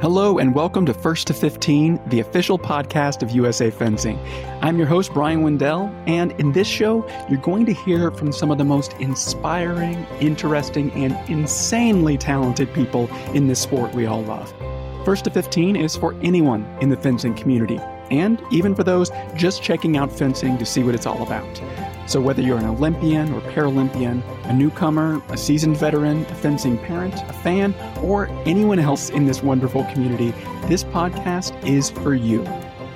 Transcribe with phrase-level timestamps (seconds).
[0.00, 4.16] Hello, and welcome to First to 15, the official podcast of USA Fencing.
[4.62, 8.52] I'm your host, Bryan Wendell, and in this show, you're going to hear from some
[8.52, 14.54] of the most inspiring, interesting, and insanely talented people in this sport we all love.
[15.04, 17.80] First to 15 is for anyone in the fencing community,
[18.10, 21.60] and even for those just checking out fencing to see what it's all about.
[22.06, 27.14] So, whether you're an Olympian or Paralympian, a newcomer, a seasoned veteran, a fencing parent,
[27.14, 30.30] a fan, or anyone else in this wonderful community,
[30.68, 32.40] this podcast is for you.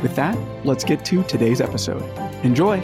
[0.00, 2.02] With that, let's get to today's episode.
[2.42, 2.80] Enjoy!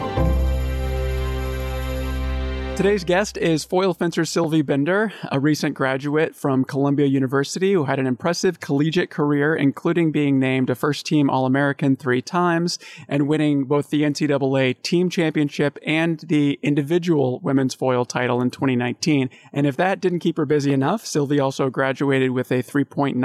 [2.79, 7.99] Today's guest is foil fencer Sylvie Binder, a recent graduate from Columbia University who had
[7.99, 12.79] an impressive collegiate career, including being named a first team All American three times
[13.09, 19.29] and winning both the NCAA team championship and the individual women's foil title in 2019.
[19.51, 23.17] And if that didn't keep her busy enough, Sylvie also graduated with a 3.91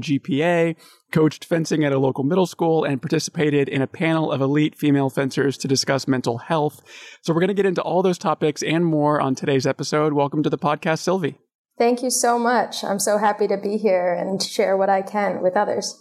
[0.00, 0.74] GPA
[1.12, 5.10] coached fencing at a local middle school, and participated in a panel of elite female
[5.10, 6.82] fencers to discuss mental health.
[7.22, 10.12] So we're going to get into all those topics and more on today's episode.
[10.12, 11.38] Welcome to the podcast, Sylvie.
[11.78, 12.82] Thank you so much.
[12.82, 15.94] I'm so happy to be here and share what I can with others.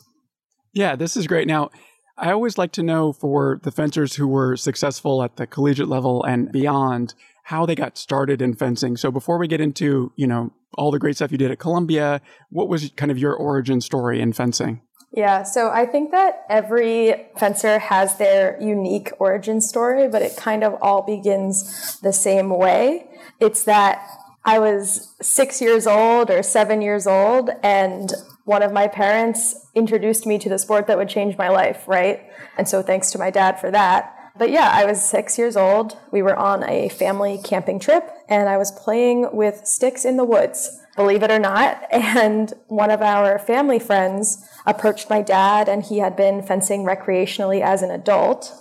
[0.74, 1.48] Yeah, this is great.
[1.48, 1.70] Now,
[2.18, 6.24] I always like to know for the fencers who were successful at the collegiate level
[6.24, 7.14] and beyond,
[7.46, 8.98] how they got started in fencing.
[8.98, 12.22] So before we get into, you know, all the great stuff you did at Columbia,
[12.50, 14.82] what was kind of your origin story in fencing?
[15.16, 20.62] Yeah, so I think that every fencer has their unique origin story, but it kind
[20.62, 23.08] of all begins the same way.
[23.40, 24.06] It's that
[24.44, 28.12] I was six years old or seven years old, and
[28.44, 32.30] one of my parents introduced me to the sport that would change my life, right?
[32.58, 34.34] And so thanks to my dad for that.
[34.38, 35.98] But yeah, I was six years old.
[36.12, 40.26] We were on a family camping trip, and I was playing with sticks in the
[40.26, 41.84] woods believe it or not.
[41.92, 47.62] And one of our family friends approached my dad, and he had been fencing recreationally
[47.62, 48.52] as an adult.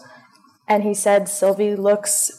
[0.69, 2.30] And he said, Sylvie looks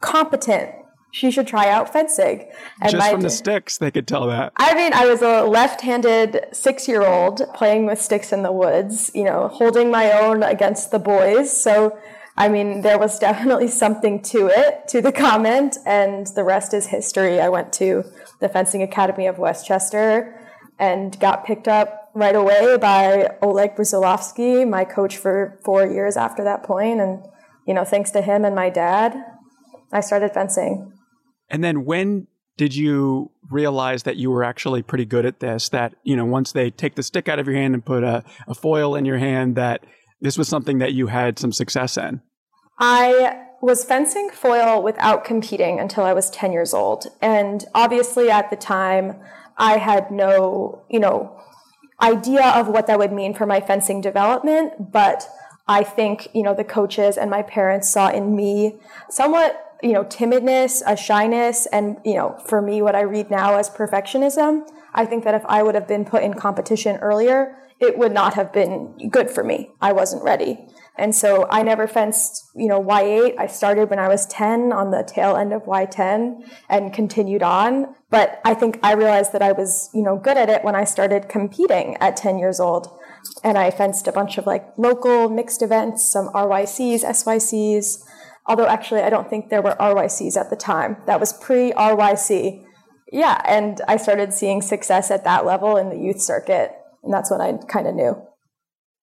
[0.00, 0.70] competent.
[1.10, 2.48] She should try out fencing.
[2.80, 4.52] And Just from the sticks, they could tell that.
[4.56, 8.52] I mean, I was a left handed six year old playing with sticks in the
[8.52, 11.54] woods, you know, holding my own against the boys.
[11.54, 11.98] So
[12.36, 16.86] I mean, there was definitely something to it, to the comment, and the rest is
[16.86, 17.40] history.
[17.40, 18.04] I went to
[18.40, 20.38] the Fencing Academy of Westchester
[20.78, 26.44] and got picked up right away by Oleg Brusilovsky, my coach for four years after
[26.44, 27.00] that point.
[27.00, 27.24] And,
[27.66, 29.16] you know, thanks to him and my dad,
[29.92, 30.92] I started fencing.
[31.48, 35.68] And then when did you realize that you were actually pretty good at this?
[35.70, 38.24] That, you know, once they take the stick out of your hand and put a,
[38.46, 39.84] a foil in your hand, that
[40.20, 42.20] this was something that you had some success in.
[42.78, 47.06] I was fencing foil without competing until I was 10 years old.
[47.20, 49.20] And obviously at the time,
[49.56, 51.38] I had no, you know,
[52.02, 55.28] idea of what that would mean for my fencing development, but
[55.68, 60.04] I think, you know, the coaches and my parents saw in me somewhat, you know,
[60.04, 64.68] timidness, a shyness, and, you know, for me, what I read now as perfectionism.
[64.94, 68.34] I think that if I would have been put in competition earlier, it would not
[68.34, 69.70] have been good for me.
[69.80, 70.66] I wasn't ready.
[70.96, 73.38] And so I never fenced, you know, Y8.
[73.38, 77.94] I started when I was 10 on the tail end of Y10 and continued on.
[78.10, 80.84] But I think I realized that I was, you know, good at it when I
[80.84, 82.88] started competing at 10 years old.
[83.42, 88.04] And I fenced a bunch of like local mixed events, some RYCs, SYCs.
[88.44, 90.98] Although actually, I don't think there were RYCs at the time.
[91.06, 92.64] That was pre RYC.
[93.10, 93.40] Yeah.
[93.46, 96.72] And I started seeing success at that level in the youth circuit.
[97.02, 98.22] And that's when I kind of knew.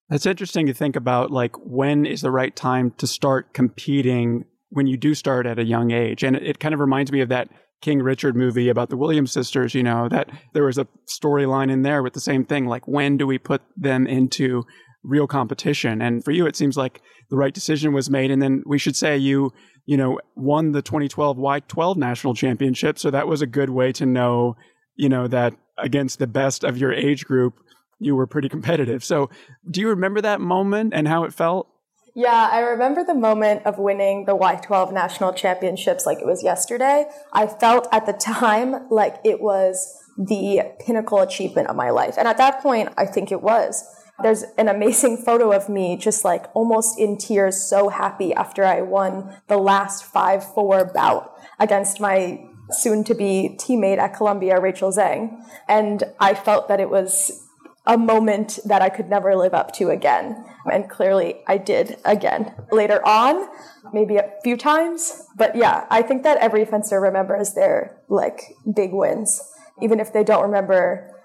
[0.10, 4.88] That's interesting to think about like when is the right time to start competing when
[4.88, 6.24] you do start at a young age.
[6.24, 7.50] And it, it kind of reminds me of that
[7.82, 11.82] King Richard movie about the Williams sisters, you know, that there was a storyline in
[11.82, 12.66] there with the same thing.
[12.66, 14.64] Like, when do we put them into
[15.04, 16.02] real competition?
[16.02, 18.32] And for you, it seems like the right decision was made.
[18.32, 19.54] And then we should say you,
[19.86, 23.00] you know, won the 2012 Y12 national championship.
[23.00, 24.58] So that was a good way to know,
[24.96, 27.62] you know, that against the best of your age group,
[28.00, 29.04] you were pretty competitive.
[29.04, 29.30] So,
[29.70, 31.68] do you remember that moment and how it felt?
[32.16, 37.06] Yeah, I remember the moment of winning the Y12 national championships like it was yesterday.
[37.34, 42.16] I felt at the time like it was the pinnacle achievement of my life.
[42.18, 43.86] And at that point, I think it was.
[44.22, 48.82] There's an amazing photo of me just like almost in tears, so happy after I
[48.82, 54.92] won the last 5 4 bout against my soon to be teammate at Columbia, Rachel
[54.92, 55.42] Zhang.
[55.68, 57.49] And I felt that it was
[57.86, 60.46] a moment that I could never live up to again.
[60.72, 63.50] And clearly I did again later on,
[63.94, 65.24] maybe a few times.
[65.38, 68.42] But yeah, I think that every fencer remembers their like
[68.76, 69.42] big wins,
[69.82, 71.16] even if they don't remember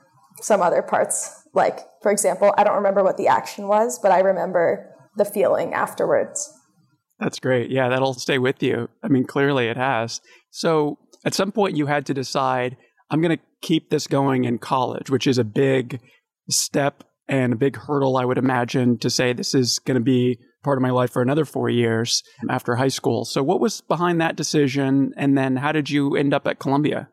[0.40, 4.20] some other parts Like, for example, I don't remember what the action was, but I
[4.20, 6.52] remember the feeling afterwards.
[7.20, 7.70] That's great.
[7.70, 8.88] Yeah, that'll stay with you.
[9.02, 10.20] I mean, clearly it has.
[10.50, 12.76] So at some point, you had to decide
[13.08, 16.00] I'm going to keep this going in college, which is a big
[16.48, 20.38] step and a big hurdle, I would imagine, to say this is going to be
[20.62, 23.24] part of my life for another four years after high school.
[23.24, 25.12] So, what was behind that decision?
[25.16, 27.08] And then, how did you end up at Columbia?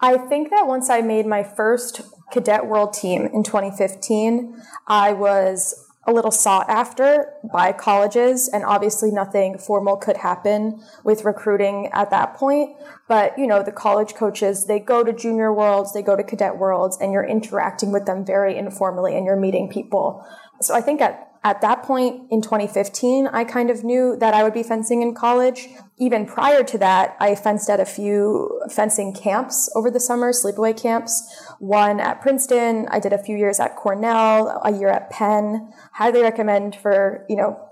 [0.00, 4.56] I think that once I made my first cadet world team in 2015,
[4.86, 5.74] I was
[6.08, 12.08] a little sought after by colleges and obviously nothing formal could happen with recruiting at
[12.08, 12.74] that point.
[13.06, 16.56] But you know the college coaches they go to junior worlds they go to cadet
[16.56, 20.26] worlds and you're interacting with them very informally and you're meeting people.
[20.62, 24.42] So i think at at that point in 2015, I kind of knew that I
[24.42, 25.68] would be fencing in college.
[25.96, 30.80] Even prior to that, I fenced at a few fencing camps over the summer, sleepaway
[30.80, 31.22] camps.
[31.58, 32.88] One at Princeton.
[32.90, 35.72] I did a few years at Cornell, a year at Penn.
[35.92, 37.64] Highly recommend for, you know,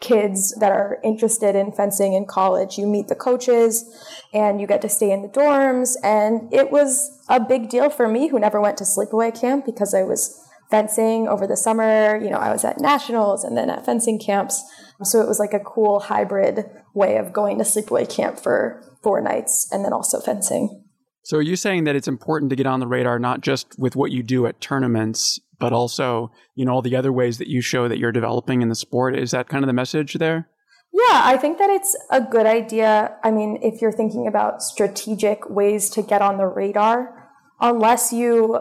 [0.00, 2.78] kids that are interested in fencing in college.
[2.78, 3.84] You meet the coaches
[4.32, 5.94] and you get to stay in the dorms.
[6.02, 9.94] And it was a big deal for me who never went to sleepaway camp because
[9.94, 12.16] I was fencing over the summer.
[12.16, 14.62] You know, I was at nationals and then at fencing camps.
[15.02, 19.20] So it was like a cool hybrid way of going to sleepaway camp for four
[19.20, 20.84] nights and then also fencing.
[21.22, 23.94] So are you saying that it's important to get on the radar not just with
[23.94, 27.60] what you do at tournaments, but also, you know, all the other ways that you
[27.60, 29.18] show that you're developing in the sport?
[29.18, 30.48] Is that kind of the message there?
[30.92, 33.16] Yeah, I think that it's a good idea.
[33.22, 37.28] I mean, if you're thinking about strategic ways to get on the radar,
[37.60, 38.58] unless you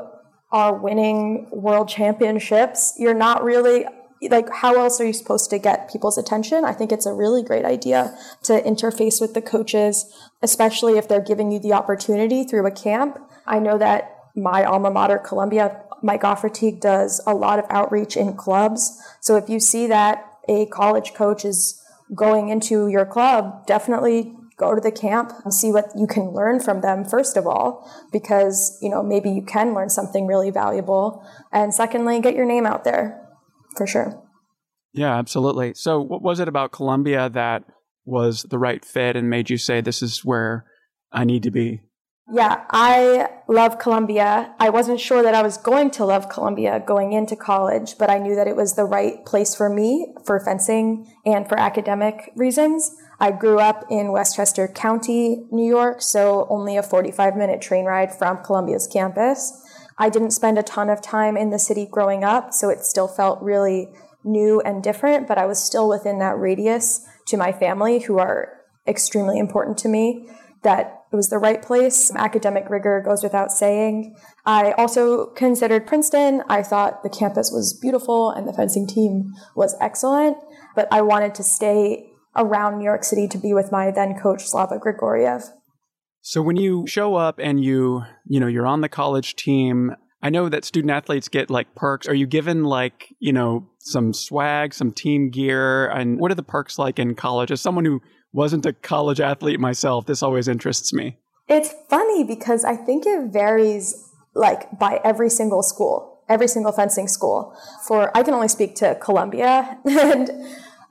[0.51, 3.86] are winning world championships, you're not really
[4.30, 6.66] like how else are you supposed to get people's attention?
[6.66, 10.06] I think it's a really great idea to interface with the coaches,
[10.42, 13.18] especially if they're giving you the opportunity through a camp.
[13.48, 18.36] I know that my alma mater, Columbia, Mike Aufrichtig does a lot of outreach in
[18.36, 19.02] clubs.
[19.22, 21.81] So if you see that a college coach is
[22.13, 26.60] going into your club, definitely go to the camp and see what you can learn
[26.60, 31.26] from them first of all because you know maybe you can learn something really valuable
[31.52, 33.20] and secondly get your name out there
[33.78, 34.22] for sure
[34.94, 37.64] yeah absolutely so what was it about columbia that
[38.06, 40.66] was the right fit and made you say this is where
[41.12, 41.82] i need to be
[42.32, 44.54] yeah, I love Columbia.
[44.60, 48.20] I wasn't sure that I was going to love Columbia going into college, but I
[48.20, 52.96] knew that it was the right place for me for fencing and for academic reasons.
[53.19, 58.13] I grew up in Westchester County, New York, so only a 45 minute train ride
[58.13, 59.62] from Columbia's campus.
[59.98, 63.10] I didn't spend a ton of time in the city growing up, so it still
[63.10, 63.89] felt really
[64.24, 68.54] new and different, but I was still within that radius to my family who are
[68.88, 70.30] extremely important to me
[70.63, 72.12] that it was the right place.
[72.16, 74.16] Academic rigor goes without saying.
[74.45, 76.44] I also considered Princeton.
[76.48, 80.38] I thought the campus was beautiful and the fencing team was excellent,
[80.75, 84.48] but I wanted to stay around New York City to be with my then coach
[84.48, 85.52] Slava Grigoriev.
[86.22, 90.30] So when you show up and you, you know, you're on the college team, I
[90.30, 92.08] know that student athletes get like perks.
[92.08, 95.88] Are you given like, you know, some swag, some team gear?
[95.88, 97.52] And what are the perks like in college?
[97.52, 98.02] As someone who
[98.34, 101.18] wasn't a college athlete myself, this always interests me.
[101.48, 107.08] It's funny because I think it varies like by every single school, every single fencing
[107.08, 107.56] school.
[107.88, 110.30] For I can only speak to Columbia and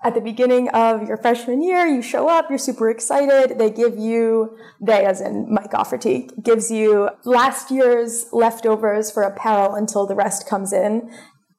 [0.02, 3.58] at the beginning of your freshman year, you show up, you're super excited.
[3.58, 9.74] They give you, they as in Mike Aufrichtig, gives you last year's leftovers for apparel
[9.74, 11.10] until the rest comes in.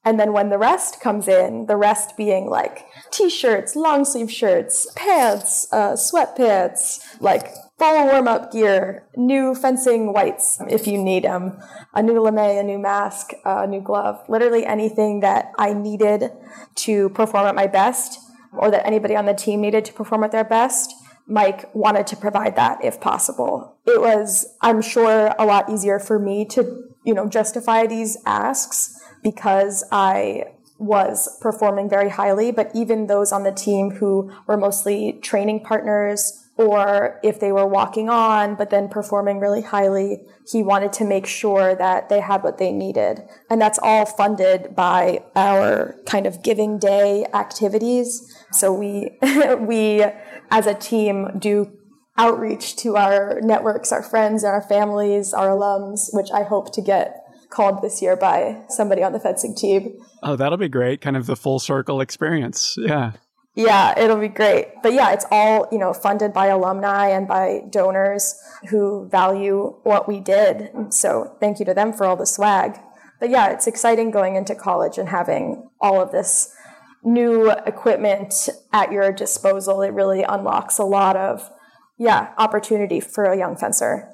[0.06, 4.88] And then when the rest comes in, the rest being like t-shirts, long sleeve shirts,
[4.96, 11.60] pants, uh, sweatpants, like full warm up gear, new fencing whites if you need them,
[11.94, 16.32] a new lame, a new mask, a new glove, literally anything that I needed
[16.76, 20.32] to perform at my best or that anybody on the team needed to perform at
[20.32, 20.94] their best.
[21.28, 23.76] Mike wanted to provide that if possible.
[23.86, 29.00] It was, I'm sure, a lot easier for me to, you know, justify these asks
[29.22, 30.46] because I
[30.80, 36.49] was performing very highly, but even those on the team who were mostly training partners
[36.60, 40.20] or if they were walking on but then performing really highly,
[40.52, 43.22] he wanted to make sure that they had what they needed.
[43.50, 48.36] And that's all funded by our kind of giving day activities.
[48.52, 49.18] So we
[49.58, 50.04] we
[50.52, 51.72] as a team do
[52.18, 57.24] outreach to our networks, our friends, our families, our alums, which I hope to get
[57.50, 59.94] called this year by somebody on the fencing team.
[60.22, 61.00] Oh, that'll be great.
[61.00, 62.76] Kind of the full circle experience.
[62.78, 63.14] Yeah.
[63.60, 64.68] Yeah, it'll be great.
[64.82, 70.08] But yeah, it's all, you know, funded by alumni and by donors who value what
[70.08, 70.72] we did.
[70.92, 72.80] So thank you to them for all the swag.
[73.20, 76.56] but yeah, it's exciting going into college and having all of this
[77.04, 79.82] new equipment at your disposal.
[79.82, 81.52] It really unlocks a lot of
[81.98, 84.08] yeah opportunity for a young fencer.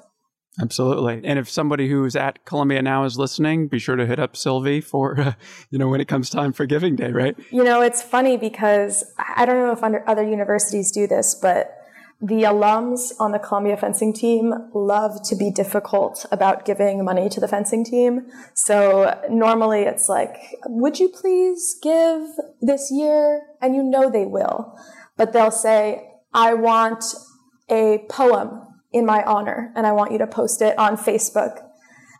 [0.60, 1.20] Absolutely.
[1.24, 4.80] And if somebody who's at Columbia now is listening, be sure to hit up Sylvie
[4.80, 5.32] for, uh,
[5.70, 7.36] you know, when it comes time for Giving Day, right?
[7.50, 9.04] You know, it's funny because
[9.36, 11.76] I don't know if under other universities do this, but
[12.20, 17.40] the alums on the Columbia fencing team love to be difficult about giving money to
[17.40, 18.26] the fencing team.
[18.54, 22.22] So normally it's like, would you please give
[22.62, 23.42] this year?
[23.60, 24.74] And you know they will.
[25.18, 27.04] But they'll say, I want
[27.68, 28.65] a poem
[28.96, 31.62] in my honor and I want you to post it on Facebook.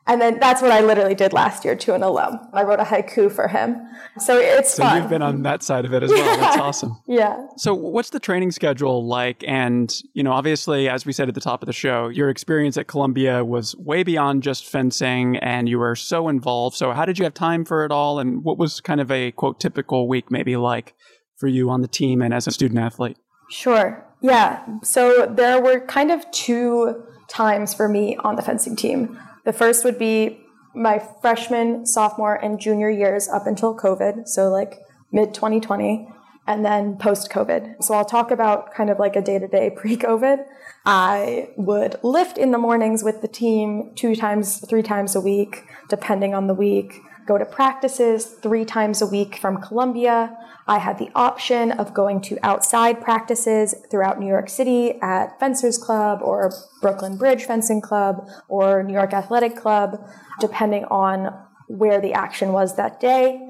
[0.08, 2.38] And then that's what I literally did last year to an alum.
[2.52, 3.76] I wrote a haiku for him.
[4.20, 5.00] So it's so fun.
[5.02, 6.36] you've been on that side of it as well.
[6.40, 6.96] That's awesome.
[7.08, 7.44] Yeah.
[7.56, 9.42] So what's the training schedule like?
[9.48, 12.76] And, you know, obviously, as we said at the top of the show, your experience
[12.76, 16.76] at Columbia was way beyond just fencing and you were so involved.
[16.76, 18.20] So how did you have time for it all?
[18.20, 20.94] And what was kind of a quote typical week maybe like
[21.36, 23.18] for you on the team and as a student athlete?
[23.48, 24.04] Sure.
[24.20, 24.64] Yeah.
[24.82, 29.18] So there were kind of two times for me on the fencing team.
[29.44, 30.40] The first would be
[30.74, 36.08] my freshman, sophomore, and junior years up until COVID, so like mid 2020,
[36.46, 37.82] and then post COVID.
[37.82, 40.44] So I'll talk about kind of like a day to day pre COVID.
[40.84, 45.64] I would lift in the mornings with the team two times, three times a week,
[45.88, 50.36] depending on the week go to practices three times a week from Columbia.
[50.68, 55.76] I had the option of going to outside practices throughout New York City at Fencers
[55.76, 59.98] Club or Brooklyn Bridge Fencing Club or New York Athletic Club,
[60.40, 61.36] depending on
[61.68, 63.40] where the action was that day.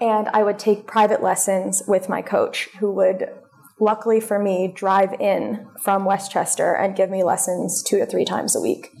[0.00, 3.30] And I would take private lessons with my coach, who would,
[3.80, 8.54] luckily for me, drive in from Westchester and give me lessons two to three times
[8.54, 8.92] a week.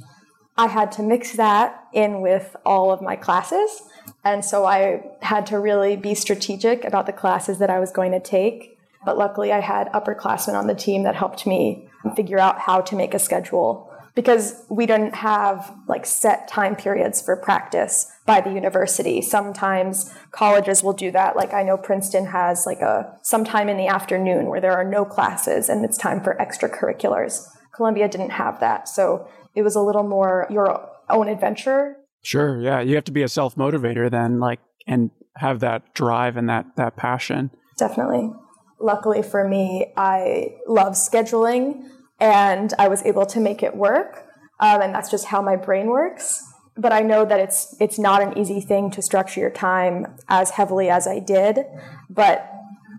[0.58, 3.82] I had to mix that in with all of my classes.
[4.24, 8.12] And so I had to really be strategic about the classes that I was going
[8.12, 8.78] to take.
[9.04, 12.96] But luckily, I had upperclassmen on the team that helped me figure out how to
[12.96, 18.50] make a schedule because we didn't have like set time periods for practice by the
[18.50, 19.20] university.
[19.20, 21.36] Sometimes colleges will do that.
[21.36, 25.04] Like I know Princeton has like a sometime in the afternoon where there are no
[25.04, 27.46] classes and it's time for extracurriculars.
[27.76, 28.88] Columbia didn't have that.
[28.88, 32.60] So it was a little more your own adventure Sure.
[32.60, 32.80] Yeah.
[32.80, 36.66] You have to be a self motivator then, like, and have that drive and that,
[36.74, 37.52] that passion.
[37.78, 38.32] Definitely.
[38.80, 41.84] Luckily for me, I love scheduling
[42.18, 44.26] and I was able to make it work.
[44.58, 46.42] Um, and that's just how my brain works.
[46.76, 50.50] But I know that it's it's not an easy thing to structure your time as
[50.50, 51.60] heavily as I did.
[52.10, 52.50] But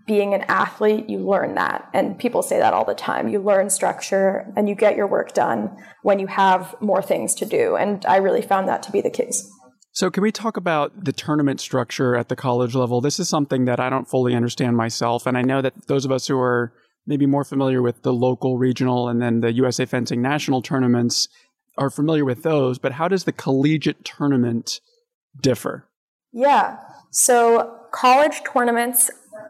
[0.08, 1.90] being an athlete, you learn that.
[1.94, 3.28] And people say that all the time.
[3.28, 7.46] You learn structure and you get your work done when you have more things to
[7.46, 7.76] do.
[7.76, 9.52] And I really found that to be the case.
[9.92, 13.02] So, can we talk about the tournament structure at the college level?
[13.02, 15.26] This is something that I don't fully understand myself.
[15.26, 16.72] And I know that those of us who are
[17.08, 21.28] maybe more familiar with the local, regional, and then the USA Fencing national tournaments
[21.78, 22.78] are familiar with those.
[22.78, 24.80] But how does the collegiate tournament
[25.42, 25.90] differ?
[26.32, 26.78] Yeah.
[27.12, 29.10] So, college tournaments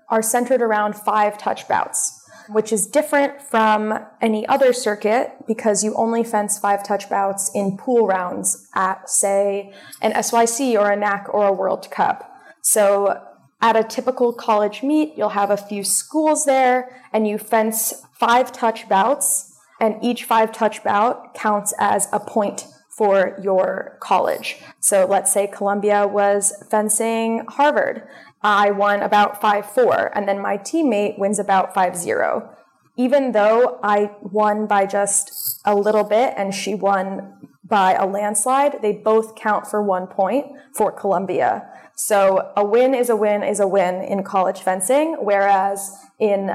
[0.09, 5.93] are centered around five touch bouts, which is different from any other circuit because you
[5.95, 11.27] only fence five touch bouts in pool rounds at, say, an SYC or a NAC
[11.33, 12.31] or a World Cup.
[12.61, 13.21] So
[13.61, 18.51] at a typical college meet, you'll have a few schools there and you fence five
[18.51, 22.65] touch bouts, and each five touch bout counts as a point
[22.97, 24.57] for your college.
[24.79, 28.07] So let's say Columbia was fencing Harvard.
[28.41, 32.53] I won about 5 4, and then my teammate wins about 5 0.
[32.97, 38.81] Even though I won by just a little bit and she won by a landslide,
[38.81, 41.67] they both count for one point for Columbia.
[41.95, 46.51] So a win is a win is a win in college fencing, whereas in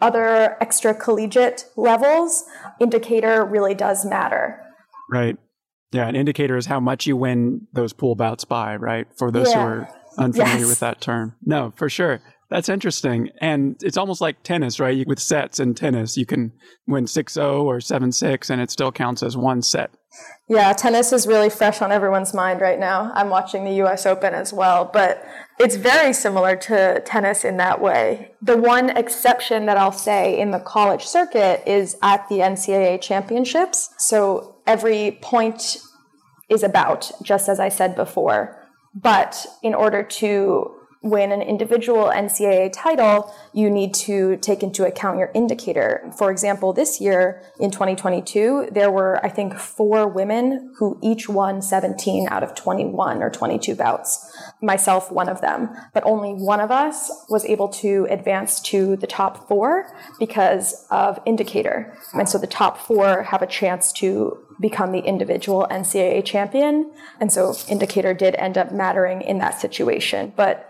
[0.00, 2.44] other extra collegiate levels,
[2.80, 4.60] indicator really does matter.
[5.10, 5.36] Right.
[5.92, 9.08] Yeah, an indicator is how much you win those pool bouts by, right?
[9.16, 9.54] For those yeah.
[9.54, 10.68] who are unfamiliar yes.
[10.68, 11.36] with that term.
[11.42, 12.20] No, for sure.
[12.50, 13.30] That's interesting.
[13.40, 15.06] And it's almost like tennis, right?
[15.06, 16.52] With sets in tennis, you can
[16.86, 19.92] win 6 0 or 7 6, and it still counts as one set.
[20.48, 23.12] Yeah, tennis is really fresh on everyone's mind right now.
[23.14, 25.24] I'm watching the US Open as well, but
[25.60, 28.32] it's very similar to tennis in that way.
[28.42, 33.90] The one exception that I'll say in the college circuit is at the NCAA championships.
[33.98, 35.78] So every point
[36.48, 38.59] is about, just as I said before.
[38.94, 45.18] But in order to win an individual NCAA title, you need to take into account
[45.18, 46.12] your indicator.
[46.18, 51.62] For example, this year in 2022, there were, I think, four women who each won
[51.62, 54.36] 17 out of 21 or 22 bouts.
[54.60, 55.70] Myself, one of them.
[55.94, 59.86] But only one of us was able to advance to the top four
[60.18, 61.96] because of indicator.
[62.12, 66.92] And so the top four have a chance to become the individual NCAA champion.
[67.18, 70.34] And so indicator did end up mattering in that situation.
[70.36, 70.66] But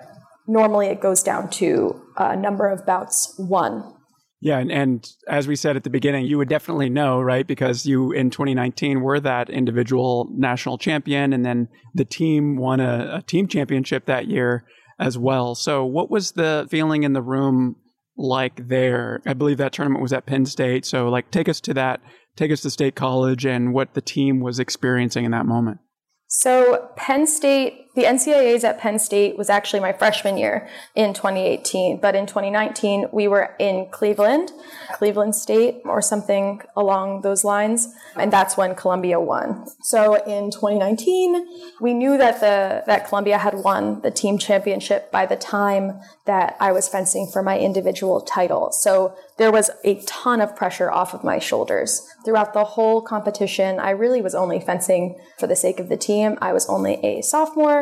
[0.50, 3.94] normally it goes down to a number of bouts one.
[4.42, 7.46] Yeah, and, and as we said at the beginning, you would definitely know, right?
[7.46, 13.18] Because you in 2019 were that individual national champion, and then the team won a,
[13.18, 14.64] a team championship that year
[14.98, 15.54] as well.
[15.54, 17.76] So, what was the feeling in the room
[18.16, 19.20] like there?
[19.26, 20.86] I believe that tournament was at Penn State.
[20.86, 22.00] So, like, take us to that,
[22.34, 25.80] take us to State College and what the team was experiencing in that moment.
[26.28, 31.98] So, Penn State the NCAAs at Penn State was actually my freshman year in 2018,
[32.00, 34.52] but in 2019 we were in Cleveland,
[34.94, 39.66] Cleveland State or something along those lines, and that's when Columbia won.
[39.82, 41.46] So in 2019,
[41.80, 46.56] we knew that the that Columbia had won the team championship by the time that
[46.60, 48.70] I was fencing for my individual title.
[48.70, 52.06] So there was a ton of pressure off of my shoulders.
[52.24, 56.38] Throughout the whole competition, I really was only fencing for the sake of the team.
[56.40, 57.79] I was only a sophomore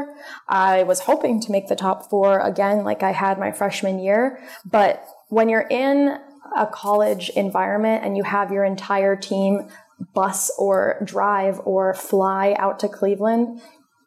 [0.49, 4.40] I was hoping to make the top four again, like I had my freshman year.
[4.64, 6.19] But when you're in
[6.57, 9.69] a college environment and you have your entire team
[10.14, 13.61] bus or drive or fly out to Cleveland,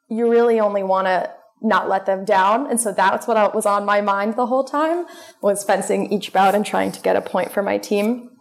[0.09, 1.31] you really only want to
[1.61, 2.69] not let them down.
[2.69, 5.05] And so that's what was on my mind the whole time
[5.41, 8.31] was fencing each bout and trying to get a point for my team.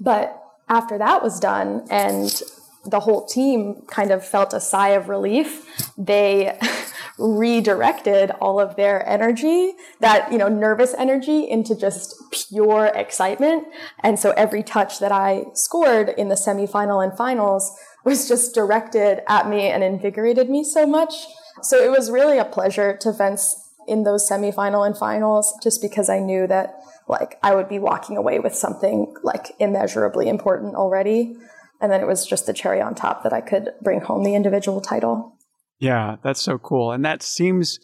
[0.00, 0.36] But
[0.68, 2.42] after that was done and
[2.86, 5.66] the whole team kind of felt a sigh of relief,
[5.98, 6.58] they
[7.20, 13.64] redirected all of their energy, that, you know, nervous energy into just pure excitement.
[14.00, 19.22] And so every touch that I scored in the semifinal and finals was just directed
[19.28, 21.26] at me and invigorated me so much.
[21.62, 26.08] So it was really a pleasure to fence in those semifinal and finals just because
[26.08, 31.36] I knew that like I would be walking away with something like immeasurably important already.
[31.80, 34.34] And then it was just the cherry on top that I could bring home the
[34.34, 35.36] individual title.
[35.80, 36.92] Yeah, that's so cool.
[36.92, 37.78] And that seems,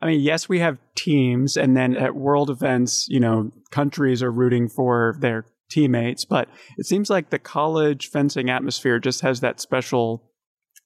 [0.00, 4.30] I mean, yes, we have teams, and then at world events, you know, countries are
[4.30, 9.60] rooting for their teammates, but it seems like the college fencing atmosphere just has that
[9.60, 10.30] special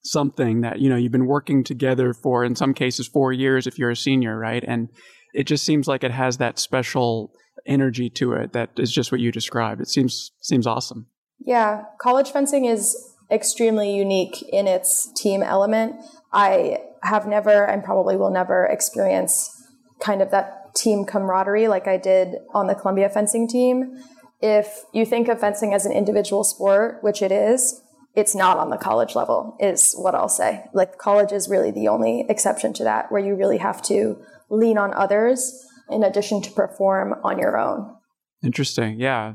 [0.04, 3.78] something that, you know, you've been working together for, in some cases, four years if
[3.78, 4.62] you're a senior, right?
[4.66, 4.90] And
[5.32, 7.32] it just seems like it has that special
[7.66, 9.80] energy to it that is just what you described.
[9.80, 11.06] It seems seems awesome.
[11.40, 15.96] Yeah, college fencing is extremely unique in its team element.
[16.32, 19.62] I have never and probably will never experience
[20.00, 23.96] kind of that team camaraderie like I did on the Columbia fencing team.
[24.40, 27.80] If you think of fencing as an individual sport, which it is,
[28.14, 30.64] it's not on the college level, is what I'll say.
[30.72, 34.18] Like college is really the only exception to that, where you really have to
[34.50, 37.96] lean on others in addition to perform on your own.
[38.42, 39.00] Interesting.
[39.00, 39.34] Yeah.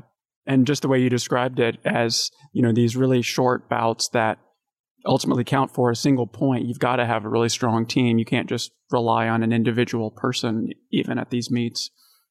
[0.50, 4.38] And just the way you described it as, you know, these really short bouts that
[5.06, 8.18] ultimately count for a single point, you've got to have a really strong team.
[8.18, 11.90] You can't just rely on an individual person, even at these meets.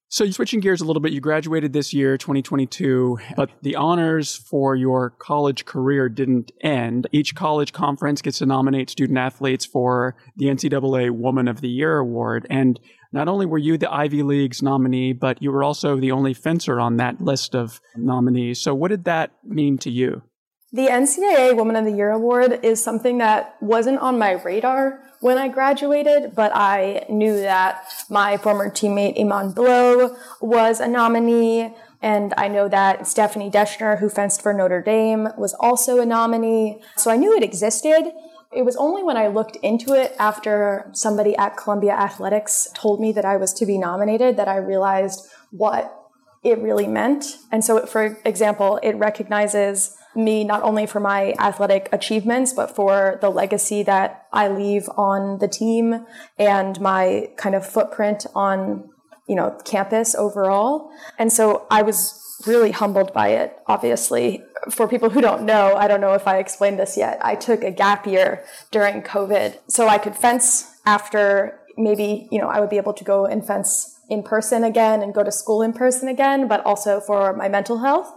[0.10, 4.36] So, you're switching gears a little bit, you graduated this year, 2022, but the honors
[4.36, 7.08] for your college career didn't end.
[7.14, 12.00] Each college conference gets to nominate student athletes for the NCAA Woman of the Year
[12.00, 12.48] award.
[12.50, 12.80] And
[13.12, 16.80] not only were you the Ivy League's nominee, but you were also the only fencer
[16.80, 18.62] on that list of nominees.
[18.62, 20.24] So, what did that mean to you?
[20.72, 25.40] The NCAA Woman of the Year award is something that wasn't on my radar when
[25.40, 31.74] I graduated, but I knew that my former teammate Iman Blow was a nominee.
[32.02, 36.82] And I know that Stephanie Deschner, who fenced for Notre Dame, was also a nominee.
[36.96, 38.14] So I knew it existed.
[38.52, 43.12] It was only when I looked into it after somebody at Columbia Athletics told me
[43.12, 45.96] that I was to be nominated that I realized what
[46.44, 47.38] it really meant.
[47.52, 53.20] And so, for example, it recognizes me not only for my athletic achievements, but for
[53.22, 56.06] the legacy that I leave on the team
[56.38, 58.90] and my kind of footprint on,
[59.30, 60.92] you know, campus overall.
[61.18, 64.44] And so I was really humbled by it, obviously.
[64.72, 67.20] For people who don't know, I don't know if I explained this yet.
[67.22, 72.48] I took a gap year during COVID so I could fence after maybe, you know,
[72.48, 75.62] I would be able to go and fence in person again and go to school
[75.62, 78.12] in person again, but also for my mental health.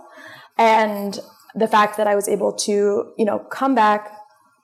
[0.57, 1.20] And
[1.55, 4.11] the fact that I was able to, you know, come back,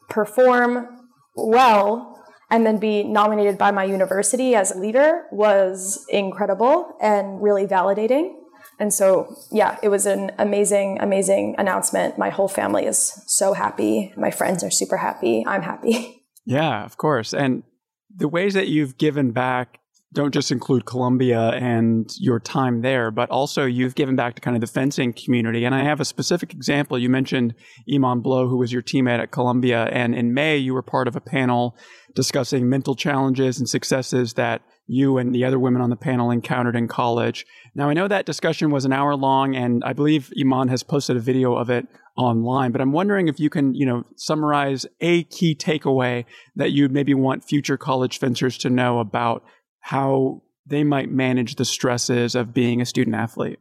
[0.08, 2.17] perform well,
[2.50, 8.34] and then be nominated by my university as a leader was incredible and really validating.
[8.80, 12.16] And so, yeah, it was an amazing, amazing announcement.
[12.16, 14.12] My whole family is so happy.
[14.16, 15.44] My friends are super happy.
[15.46, 16.14] I'm happy.
[16.50, 17.34] Yeah, of course.
[17.34, 17.62] And
[18.08, 19.80] the ways that you've given back
[20.14, 24.56] don't just include Columbia and your time there, but also you've given back to kind
[24.56, 25.64] of the fencing community.
[25.64, 26.98] And I have a specific example.
[26.98, 27.54] You mentioned
[27.92, 29.84] Iman Blow, who was your teammate at Columbia.
[29.92, 31.76] And in May, you were part of a panel
[32.14, 36.74] discussing mental challenges and successes that you and the other women on the panel encountered
[36.74, 37.44] in college.
[37.74, 41.18] Now, I know that discussion was an hour long, and I believe Iman has posted
[41.18, 45.24] a video of it online, but I'm wondering if you can, you know, summarize a
[45.24, 46.24] key takeaway
[46.56, 49.44] that you'd maybe want future college fencers to know about
[49.80, 53.58] how they might manage the stresses of being a student athlete?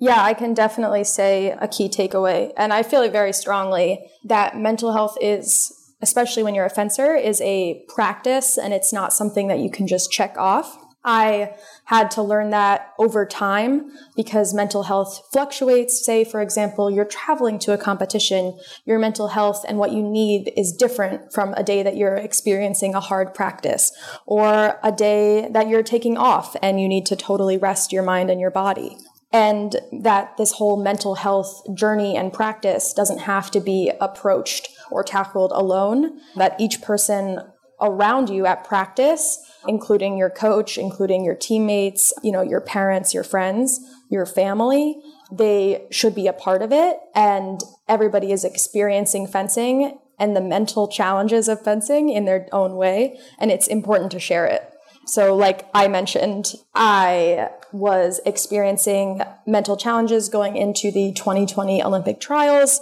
[0.00, 2.52] Yeah, I can definitely say a key takeaway.
[2.56, 7.16] And I feel it very strongly that mental health is, especially when you're a fencer,
[7.16, 10.76] is a practice and it's not something that you can just check off.
[11.04, 16.04] I had to learn that over time because mental health fluctuates.
[16.04, 20.52] Say, for example, you're traveling to a competition, your mental health and what you need
[20.56, 23.92] is different from a day that you're experiencing a hard practice
[24.26, 28.28] or a day that you're taking off and you need to totally rest your mind
[28.28, 28.96] and your body.
[29.32, 35.04] And that this whole mental health journey and practice doesn't have to be approached or
[35.04, 37.40] tackled alone, that each person
[37.80, 43.24] around you at practice including your coach, including your teammates, you know, your parents, your
[43.24, 45.00] friends, your family.
[45.30, 46.98] They should be a part of it.
[47.14, 53.18] And everybody is experiencing fencing and the mental challenges of fencing in their own way.
[53.38, 54.72] And it's important to share it.
[55.06, 62.80] So, like I mentioned, I was experiencing mental challenges going into the 2020 Olympic trials.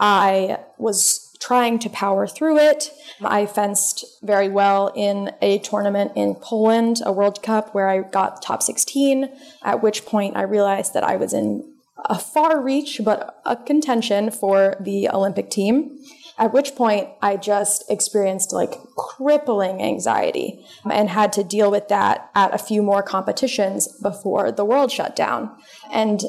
[0.00, 2.90] I was trying to power through it.
[3.22, 8.42] I fenced very well in a tournament in Poland, a World Cup, where I got
[8.42, 9.30] top 16,
[9.62, 11.74] at which point I realized that I was in
[12.04, 15.98] a far reach, but a contention for the Olympic team.
[16.38, 22.30] At which point I just experienced like crippling anxiety and had to deal with that
[22.36, 25.50] at a few more competitions before the world shut down.
[25.92, 26.22] And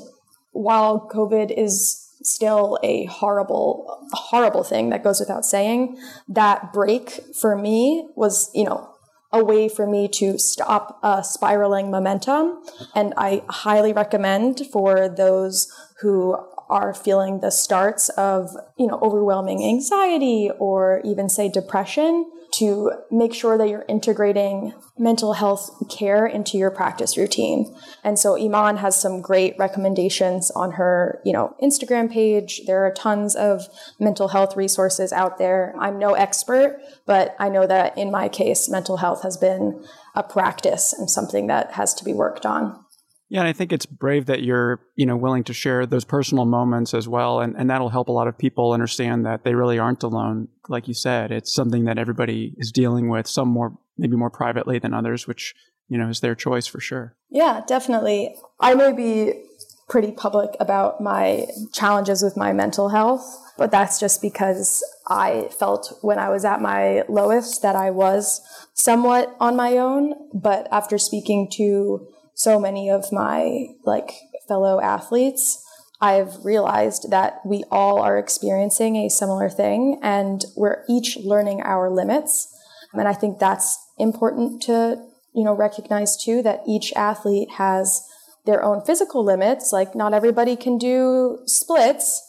[0.51, 5.97] while COVID is still a horrible, horrible thing that goes without saying.
[6.27, 8.93] That break for me was, you know,
[9.31, 12.63] a way for me to stop a spiraling momentum.
[12.95, 16.37] And I highly recommend for those who
[16.69, 23.33] are feeling the starts of, you know, overwhelming anxiety or even say depression to make
[23.33, 27.75] sure that you're integrating mental health care into your practice routine.
[28.03, 32.61] And so Iman has some great recommendations on her, you know, Instagram page.
[32.65, 33.67] There are tons of
[33.99, 35.73] mental health resources out there.
[35.79, 39.85] I'm no expert, but I know that in my case, mental health has been
[40.15, 42.83] a practice and something that has to be worked on.
[43.29, 46.45] Yeah, and I think it's brave that you're, you know, willing to share those personal
[46.45, 47.41] moments as well.
[47.41, 50.47] And, and that'll help a lot of people understand that they really aren't alone.
[50.67, 54.79] Like you said, it's something that everybody is dealing with, some more, maybe more privately
[54.79, 55.53] than others, which,
[55.87, 57.15] you know, is their choice for sure.
[57.29, 58.35] Yeah, definitely.
[58.59, 59.45] I may be
[59.89, 63.23] pretty public about my challenges with my mental health,
[63.57, 68.41] but that's just because I felt when I was at my lowest that I was
[68.73, 70.13] somewhat on my own.
[70.33, 72.07] But after speaking to
[72.39, 74.13] so many of my like
[74.47, 75.61] fellow athletes,
[75.99, 81.93] I've realized that we all are experiencing a similar thing and we're each learning our
[81.93, 82.47] limits.
[82.93, 85.03] And I think that's important to,
[85.35, 88.01] you know, recognize too that each athlete has
[88.45, 89.73] their own physical limits.
[89.73, 92.25] Like not everybody can do splits,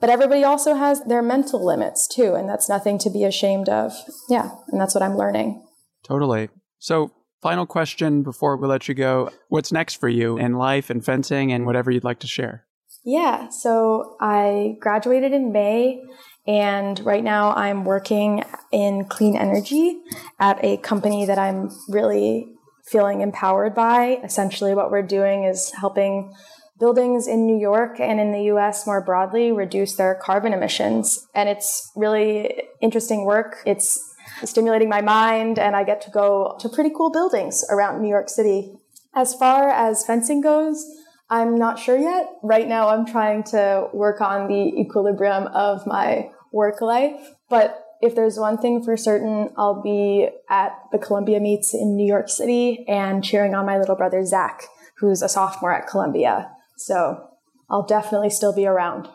[0.00, 2.34] but everybody also has their mental limits too.
[2.34, 3.92] And that's nothing to be ashamed of.
[4.28, 4.50] Yeah.
[4.72, 5.64] And that's what I'm learning.
[6.02, 6.48] Totally.
[6.80, 7.12] So
[7.44, 9.30] Final question before we let you go.
[9.48, 12.64] What's next for you in life and fencing and whatever you'd like to share?
[13.04, 16.02] Yeah, so I graduated in May
[16.46, 20.00] and right now I'm working in clean energy
[20.40, 22.46] at a company that I'm really
[22.86, 24.20] feeling empowered by.
[24.24, 26.32] Essentially, what we're doing is helping
[26.80, 31.26] buildings in New York and in the US more broadly reduce their carbon emissions.
[31.34, 33.58] And it's really interesting work.
[33.66, 34.13] It's
[34.46, 38.28] stimulating my mind, and I get to go to pretty cool buildings around New York
[38.28, 38.74] City.
[39.14, 40.84] As far as fencing goes,
[41.30, 42.28] I'm not sure yet.
[42.42, 47.34] Right now, I'm trying to work on the equilibrium of my work life.
[47.48, 52.06] But if there's one thing for certain, I'll be at the Columbia meets in New
[52.06, 54.64] York City and cheering on my little brother, Zach,
[54.98, 56.50] who's a sophomore at Columbia.
[56.76, 57.28] So
[57.70, 59.08] I'll definitely still be around.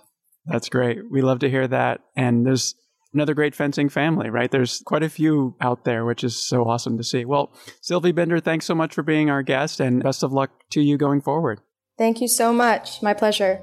[0.46, 1.00] That's great.
[1.12, 2.02] We love to hear that.
[2.15, 2.74] And there's
[3.13, 4.52] another great fencing family, right?
[4.52, 7.26] There's quite a few out there, which is so awesome to see.
[7.26, 10.82] Well, Sylvie Binder, thanks so much for being our guest and best of luck to
[10.82, 11.62] you going forward.
[11.98, 13.02] Thank you so much.
[13.02, 13.62] My pleasure.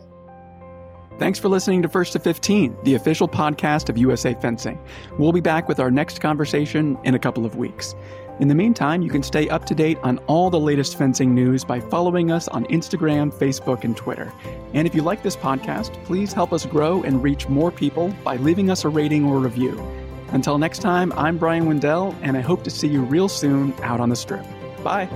[1.18, 4.78] Thanks for listening to First to 15, the official podcast of USA Fencing.
[5.18, 7.94] We'll be back with our next conversation in a couple of weeks.
[8.38, 11.64] In the meantime, you can stay up to date on all the latest fencing news
[11.64, 14.30] by following us on Instagram, Facebook, and Twitter.
[14.74, 18.36] And if you like this podcast, please help us grow and reach more people by
[18.36, 19.80] leaving us a rating or review.
[20.32, 24.00] Until next time, I'm Bryan Wendell, and I hope to see you real soon out
[24.00, 24.44] on the strip.
[24.82, 25.08] Bye.